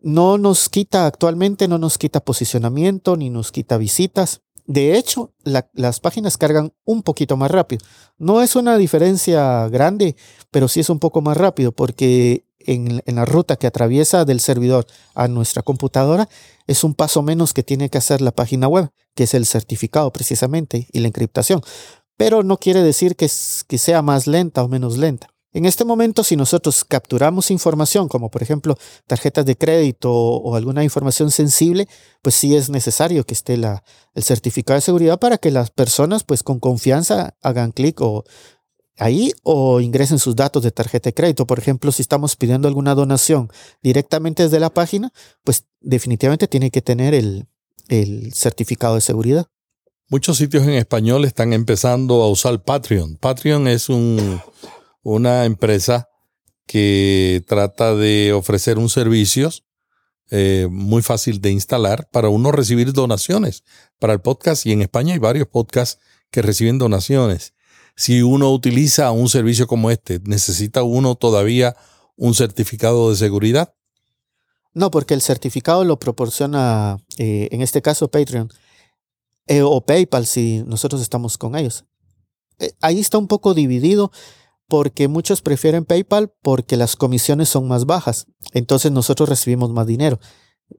[0.02, 4.42] No nos quita actualmente, no nos quita posicionamiento ni nos quita visitas.
[4.68, 7.86] De hecho, las páginas cargan un poquito más rápido.
[8.18, 10.16] No es una diferencia grande,
[10.50, 14.88] pero sí es un poco más rápido porque en, la ruta que atraviesa del servidor
[15.14, 16.30] a nuestra computadora
[16.68, 20.12] es un paso menos que tiene que hacer la página web, que es el certificado
[20.12, 21.62] precisamente y la encriptación.
[22.18, 25.28] Pero no quiere decir que, sea más lenta o menos lenta.
[25.52, 30.84] En este momento, si nosotros capturamos información, como por ejemplo tarjetas de crédito o, alguna
[30.84, 31.88] información sensible,
[32.22, 36.44] pues sí es necesario que esté el certificado de seguridad para que las personas, pues
[36.44, 38.26] con confianza, hagan clic o
[38.98, 41.48] ahí o ingresen sus datos de tarjeta de crédito.
[41.48, 43.50] Por ejemplo, si estamos pidiendo alguna donación
[43.82, 45.14] directamente desde la página,
[45.46, 49.48] pues definitivamente tiene que tener el certificado de seguridad.
[50.08, 53.18] Muchos sitios en español están empezando a usar Patreon.
[53.18, 54.40] Patreon es un
[55.06, 56.10] una empresa
[56.66, 59.52] que trata de ofrecer un servicio
[60.32, 63.64] eh, muy fácil de instalar para uno recibir donaciones
[64.00, 67.54] para el podcast y en España hay varios podcasts que reciben donaciones.
[67.96, 71.76] Si uno utiliza un servicio como este, ¿necesita uno todavía
[72.16, 73.76] un certificado de seguridad?
[74.74, 78.50] No, porque el certificado lo proporciona, eh, en este caso, Patreon
[79.48, 81.86] eh, o PayPal si nosotros estamos con ellos.
[82.82, 84.12] ahí está un poco dividido
[84.68, 88.28] porque muchos prefieren PayPal porque las comisiones son más bajas.
[88.54, 90.20] Entonces nosotros recibimos más dinero.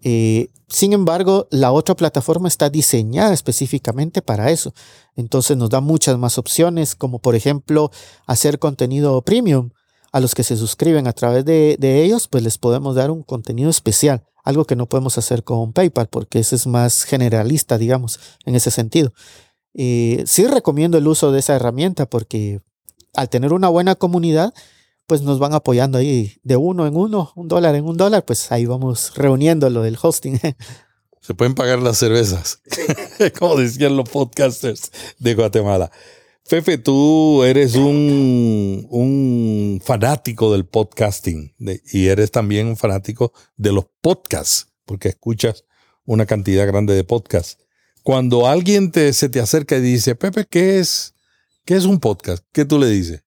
[0.03, 4.73] Eh, sin embargo, la otra plataforma está diseñada específicamente para eso.
[5.15, 7.91] Entonces nos da muchas más opciones, como por ejemplo
[8.27, 9.71] hacer contenido premium.
[10.13, 13.69] A los que se suscriben a través de, ellos, pues les podemos dar un contenido
[13.69, 18.55] especial, algo que no podemos hacer con PayPal, porque ese es más generalista, digamos, en
[18.55, 19.13] ese sentido.
[19.75, 22.61] Eh, sí recomiendo el uso de esa herramienta porque
[23.13, 24.55] al tener una buena comunidad,
[25.09, 28.53] pues nos van apoyando ahí de uno en uno, un dólar en un dólar, pues
[28.53, 30.39] ahí vamos reuniendo lo del hosting.
[31.21, 32.61] Se pueden pagar las cervezas,
[33.41, 35.91] como decían los podcasters de Guatemala.
[36.49, 41.55] Fefe, tú eres un, un fanático del podcasting
[41.93, 45.65] y eres también un fanático de los podcasts, porque escuchas
[46.05, 47.59] una cantidad grande de podcasts.
[48.03, 51.15] Cuando alguien te, se te acerca y dice, Pepe, ¿qué es
[51.67, 52.45] ¿Qué es un podcast?
[52.53, 53.25] ¿Qué tú le dices?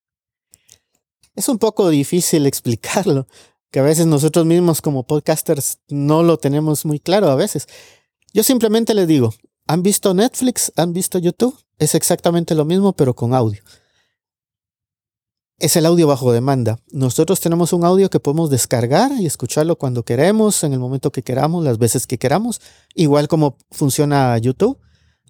[1.35, 3.27] Es un poco difícil explicarlo,
[3.69, 7.67] que a veces nosotros mismos como podcasters no lo tenemos muy claro a veces.
[8.33, 9.33] Yo simplemente les digo,
[9.67, 10.71] ¿han visto Netflix?
[10.77, 11.59] ¿Han visto YouTube?
[11.79, 13.61] Es exactamente lo mismo, pero con audio.
[15.57, 16.79] Es el audio bajo demanda.
[16.91, 21.23] Nosotros tenemos un audio que podemos descargar y escucharlo cuando queremos, en el momento que
[21.23, 22.61] queramos, las veces que queramos,
[22.95, 24.77] igual como funciona YouTube.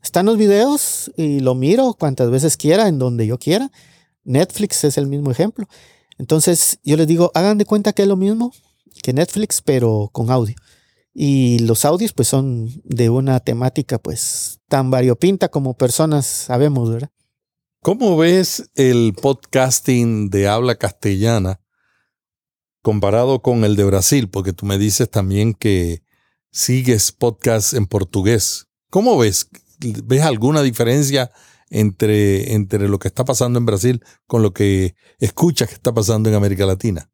[0.04, 3.72] Están los videos y lo miro cuantas veces quiera, en donde yo quiera.
[4.24, 5.68] Netflix es el mismo ejemplo.
[6.18, 8.52] Entonces yo les digo, hagan de cuenta que es lo mismo
[9.04, 10.56] que Netflix, pero con audio.
[11.14, 17.12] Y los audios pues son de una temática pues tan variopinta como personas sabemos, ¿verdad?
[17.82, 21.62] ¿Cómo ves el podcasting de habla castellana
[22.82, 24.30] comparado con el de Brasil?
[24.30, 26.04] Porque tú me dices también que
[26.52, 28.68] sigues podcast en portugués.
[28.90, 29.50] ¿Cómo ves?
[29.80, 31.32] ¿Ves alguna diferencia
[31.70, 36.30] entre, entre lo que está pasando en Brasil con lo que escuchas que está pasando
[36.30, 37.10] en América Latina?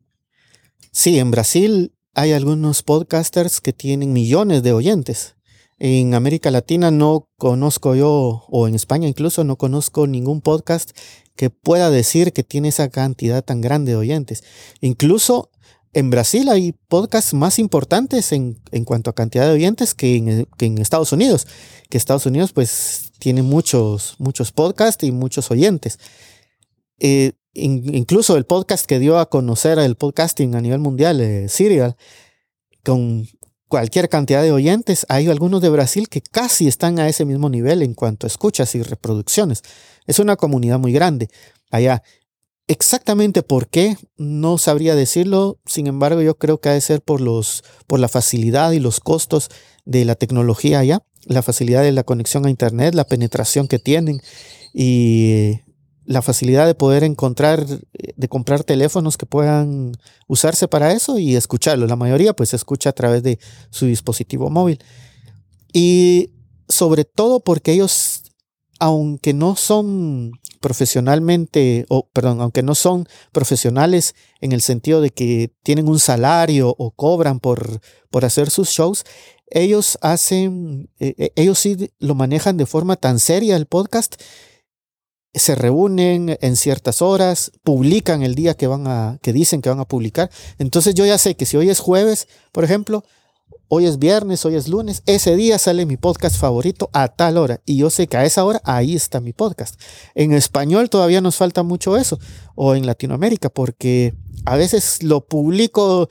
[0.91, 5.36] Sí, en Brasil hay algunos podcasters que tienen millones de oyentes.
[5.78, 10.91] En América Latina no conozco yo, o en España incluso, no conozco ningún podcast
[11.36, 14.45] que pueda decir que tiene esa cantidad tan grande de oyentes.
[14.80, 15.51] Incluso
[15.91, 21.12] en Brasil hay podcasts más importantes en, cuanto a cantidad de oyentes que en, Estados
[21.12, 21.45] Unidos,
[21.89, 25.99] que Estados Unidos pues tiene muchos, muchos podcasts y muchos oyentes.
[26.97, 31.96] Eh, incluso el podcast que dio a conocer el podcasting a nivel mundial, eh, Serial,
[32.84, 33.28] con
[33.68, 37.82] cualquier cantidad de oyentes, hay algunos de Brasil que casi están a ese mismo nivel
[37.82, 39.63] en cuanto a escuchas y reproducciones.
[40.06, 41.30] Es una comunidad muy grande
[41.72, 42.04] allá.
[42.68, 45.60] Exactamente por qué, no sabría decirlo.
[45.65, 49.00] Sin embargo, yo creo que ha de ser por, los, por la facilidad y los
[49.00, 49.50] costos
[49.86, 54.21] de la tecnología allá, la facilidad de la conexión a Internet, la penetración que tienen
[54.73, 55.62] y
[56.06, 59.93] la facilidad de poder encontrar, de comprar teléfonos que puedan
[60.27, 61.87] usarse para eso y escucharlo.
[61.87, 63.39] La mayoría pues escucha a través de
[63.69, 64.79] su dispositivo móvil.
[65.73, 66.31] Y
[66.67, 68.23] sobre todo porque ellos,
[68.79, 70.31] aunque no son
[70.62, 76.73] profesionalmente, o perdón, aunque no son profesionales en el sentido de que tienen un salario
[76.77, 79.03] o cobran por, por hacer sus shows,
[79.47, 84.15] ellos hacen, eh, eh, ellos sí lo manejan de forma tan seria el podcast,
[85.36, 89.79] se reúnen en ciertas horas, publican el día que van a, que dicen que van
[89.79, 90.29] a publicar.
[90.58, 93.04] Entonces yo ya sé que si hoy es jueves, por ejemplo,
[93.67, 97.62] hoy es viernes, hoy es lunes, ese día sale mi podcast favorito a tal hora.
[97.65, 99.79] Y yo sé que a esa hora ahí está mi podcast.
[100.13, 102.19] En español todavía nos falta mucho eso,
[102.56, 104.13] o en Latinoamérica, porque
[104.46, 106.10] a veces lo publico,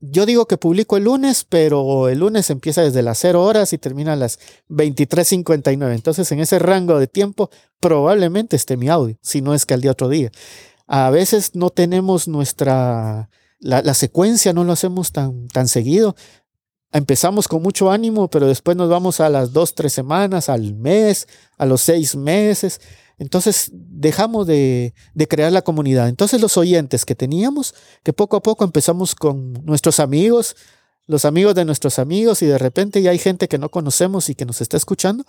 [0.00, 3.78] yo digo que publico el lunes, pero el lunes empieza desde las 0 horas y
[3.78, 4.38] termina a las
[4.68, 5.94] 23.59.
[5.94, 9.80] Entonces en ese rango de tiempo probablemente esté mi audio, si no es que al
[9.80, 10.30] día otro día.
[10.86, 13.30] A veces no tenemos nuestra...
[13.58, 16.14] La, la, secuencia no lo hacemos tan, tan seguido
[16.92, 21.28] empezamos con mucho ánimo, pero después nos vamos a las dos, tres semanas, al mes,
[21.58, 22.80] a los seis meses.
[23.18, 24.94] Entonces dejamos de,
[25.28, 26.08] crear la comunidad.
[26.08, 30.56] Entonces los oyentes que teníamos, que poco a poco empezamos con nuestros amigos,
[31.06, 34.34] los amigos de nuestros amigos y de repente ya hay gente que no conocemos y
[34.34, 35.24] que nos está escuchando,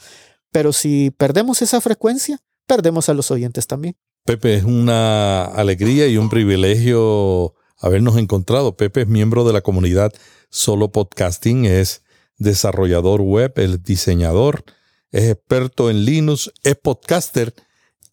[0.51, 3.95] pero si perdemos esa frecuencia, perdemos a los oyentes también.
[4.25, 8.75] Pepe, es una alegría y un privilegio habernos encontrado.
[8.75, 10.11] Pepe es miembro de la comunidad
[10.49, 12.03] Solo Podcasting, es
[12.37, 14.65] desarrollador web, es diseñador,
[15.11, 17.53] es experto en Linux, es podcaster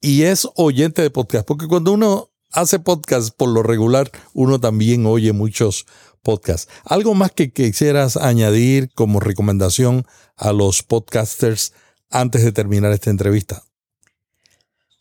[0.05, 1.47] y es oyente de podcast.
[1.47, 5.87] Porque cuando uno hace podcast, por lo regular, uno también oye muchos
[6.23, 6.71] podcasts.
[6.85, 11.73] ¿Algo más que quisieras añadir como recomendación a los podcasters
[12.11, 13.63] antes de terminar esta entrevista?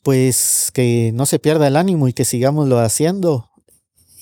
[0.04, 3.50] Pues que no se pierda el ánimo y que sigámoslo haciendo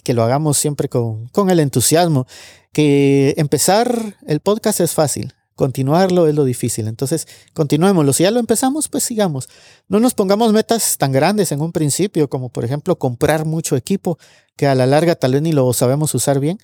[0.03, 2.25] que lo hagamos siempre con, con el entusiasmo,
[2.73, 6.87] que empezar el podcast es fácil, continuarlo es lo difícil.
[6.87, 8.13] Entonces, continuémoslo.
[8.13, 9.49] Si ya lo empezamos, pues sigamos.
[9.87, 14.17] No nos pongamos metas tan grandes en un principio, como por ejemplo comprar mucho equipo
[14.55, 16.59] que a la larga tal vez ni lo sabemos usar bien.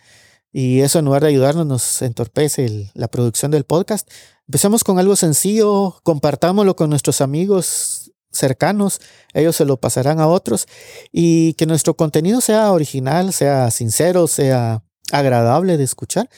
[0.52, 4.10] Y eso en lugar de ayudarnos nos entorpece la producción del podcast.
[4.48, 9.02] Empecemos con algo sencillo, compartámoslo con nuestros amigos, cercanos,
[9.34, 10.68] ellos se lo pasarán a otros
[11.12, 16.30] y que nuestro contenido sea original, sea sincero, sea agradable de escuchar.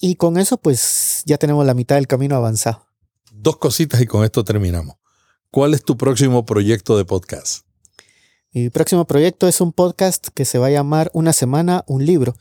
[0.00, 2.86] Y con eso pues ya tenemos la mitad del camino avanzado.
[3.32, 4.96] Dos cositas y con esto terminamos.
[5.50, 7.64] ¿Cuál es tu próximo proyecto de podcast?
[8.52, 12.36] Mi próximo proyecto es un podcast que se va a llamar Una semana, un libro.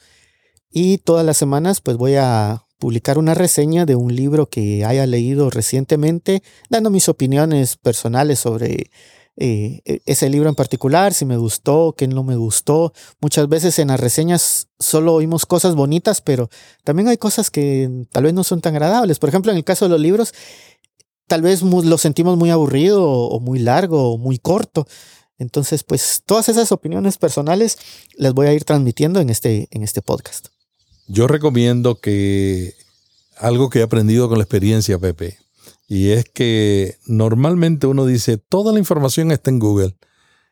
[0.70, 5.06] Y todas las semanas pues voy a publicar una reseña de un libro que haya
[5.08, 8.92] leído recientemente, dando mis opiniones personales sobre
[9.38, 12.94] eh, e, ese libro en particular, si me gustó, qué no me gustó.
[13.22, 16.50] Muchas veces en las reseñas solo oímos cosas bonitas, pero
[16.84, 19.20] también hay cosas que tal vez no son tan agradables.
[19.20, 20.34] Por ejemplo, en el caso de los libros,
[21.28, 24.88] tal vez lo sentimos muy aburrido o muy largo o muy corto.
[25.38, 27.78] Entonces, pues todas esas opiniones personales
[28.16, 30.48] las voy a ir transmitiendo en este, en este podcast.
[31.08, 32.74] Yo recomiendo que
[33.38, 35.38] algo que he aprendido con la experiencia, Pepe,
[35.88, 39.98] y es que normalmente uno dice, toda la información está en Google,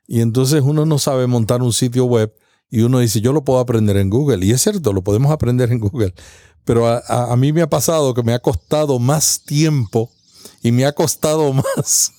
[0.07, 2.33] y entonces uno no sabe montar un sitio web,
[2.69, 5.71] y uno dice, yo lo puedo aprender en Google, y es cierto, lo podemos aprender
[5.71, 6.13] en Google,
[6.63, 10.11] pero a, mí me ha pasado que me ha costado más tiempo
[10.63, 12.11] y me ha costado más,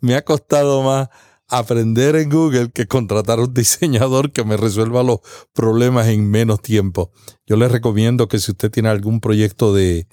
[0.00, 1.08] me ha costado más
[1.46, 5.20] aprender en Google que contratar un diseñador que me resuelva los
[5.54, 7.12] problemas en menos tiempo.
[7.46, 10.08] Yo les recomiendo que si usted tiene algún proyecto de,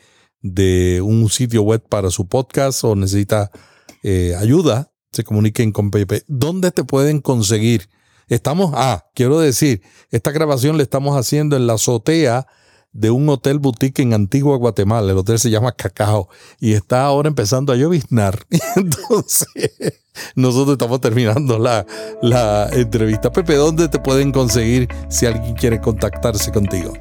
[0.46, 3.50] de un sitio web para su podcast o necesita
[4.04, 6.24] eh, ayuda, se comuniquen con Pepe.
[6.28, 7.90] ¿Dónde te pueden conseguir?
[8.28, 9.82] Estamos, ah, quiero decir,
[10.12, 12.46] esta grabación la estamos haciendo en la azotea
[12.92, 15.12] de un hotel boutique en Antigua Guatemala.
[15.12, 16.30] El hotel se llama Cacao
[16.60, 18.46] y está ahora empezando a lloviznar.
[18.76, 19.50] Entonces,
[20.36, 21.88] nosotros estamos terminando la,
[22.22, 23.32] la entrevista.
[23.32, 26.94] Pepe, ¿dónde te pueden conseguir si alguien quiere contactarse contigo?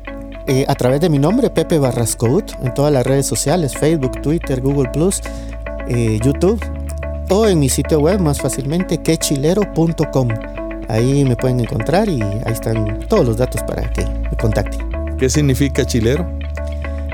[0.47, 4.61] Eh, a través de mi nombre, Pepe Barrascout, en todas las redes sociales, Facebook, Twitter,
[4.61, 5.23] Google Plus,
[5.89, 6.63] eh, YouTube,
[7.31, 10.29] o en mi sitio web más fácilmente, quechilero.com.
[10.89, 15.17] Ahí me pueden encontrar y ahí están todos los datos para que me contacten.
[15.17, 16.27] ¿Qué significa chilero?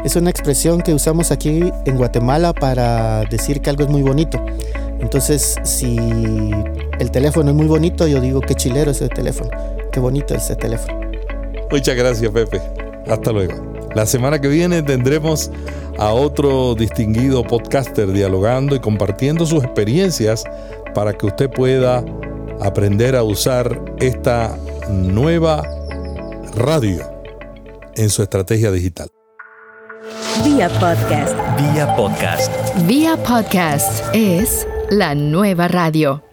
[0.04, 4.44] Es una expresión que usamos aquí en Guatemala para decir que algo es muy bonito.
[4.98, 5.98] Entonces, si
[6.98, 9.50] el teléfono es muy bonito, yo digo qué chilero ese teléfono.
[9.92, 11.00] Qué bonito ese teléfono.
[11.70, 12.89] Muchas gracias, Pepe.
[13.11, 13.54] Hasta luego.
[13.94, 15.50] La semana que viene tendremos
[15.98, 20.44] a otro distinguido podcaster dialogando y compartiendo sus experiencias
[20.94, 22.04] para que usted pueda
[22.61, 24.56] aprender a usar esta
[24.88, 25.62] nueva
[26.56, 27.04] radio
[27.96, 29.08] en su estrategia digital.
[30.44, 31.34] Vía podcast.
[31.58, 32.52] Vía podcast.
[32.86, 36.29] Vía podcast es la nueva radio.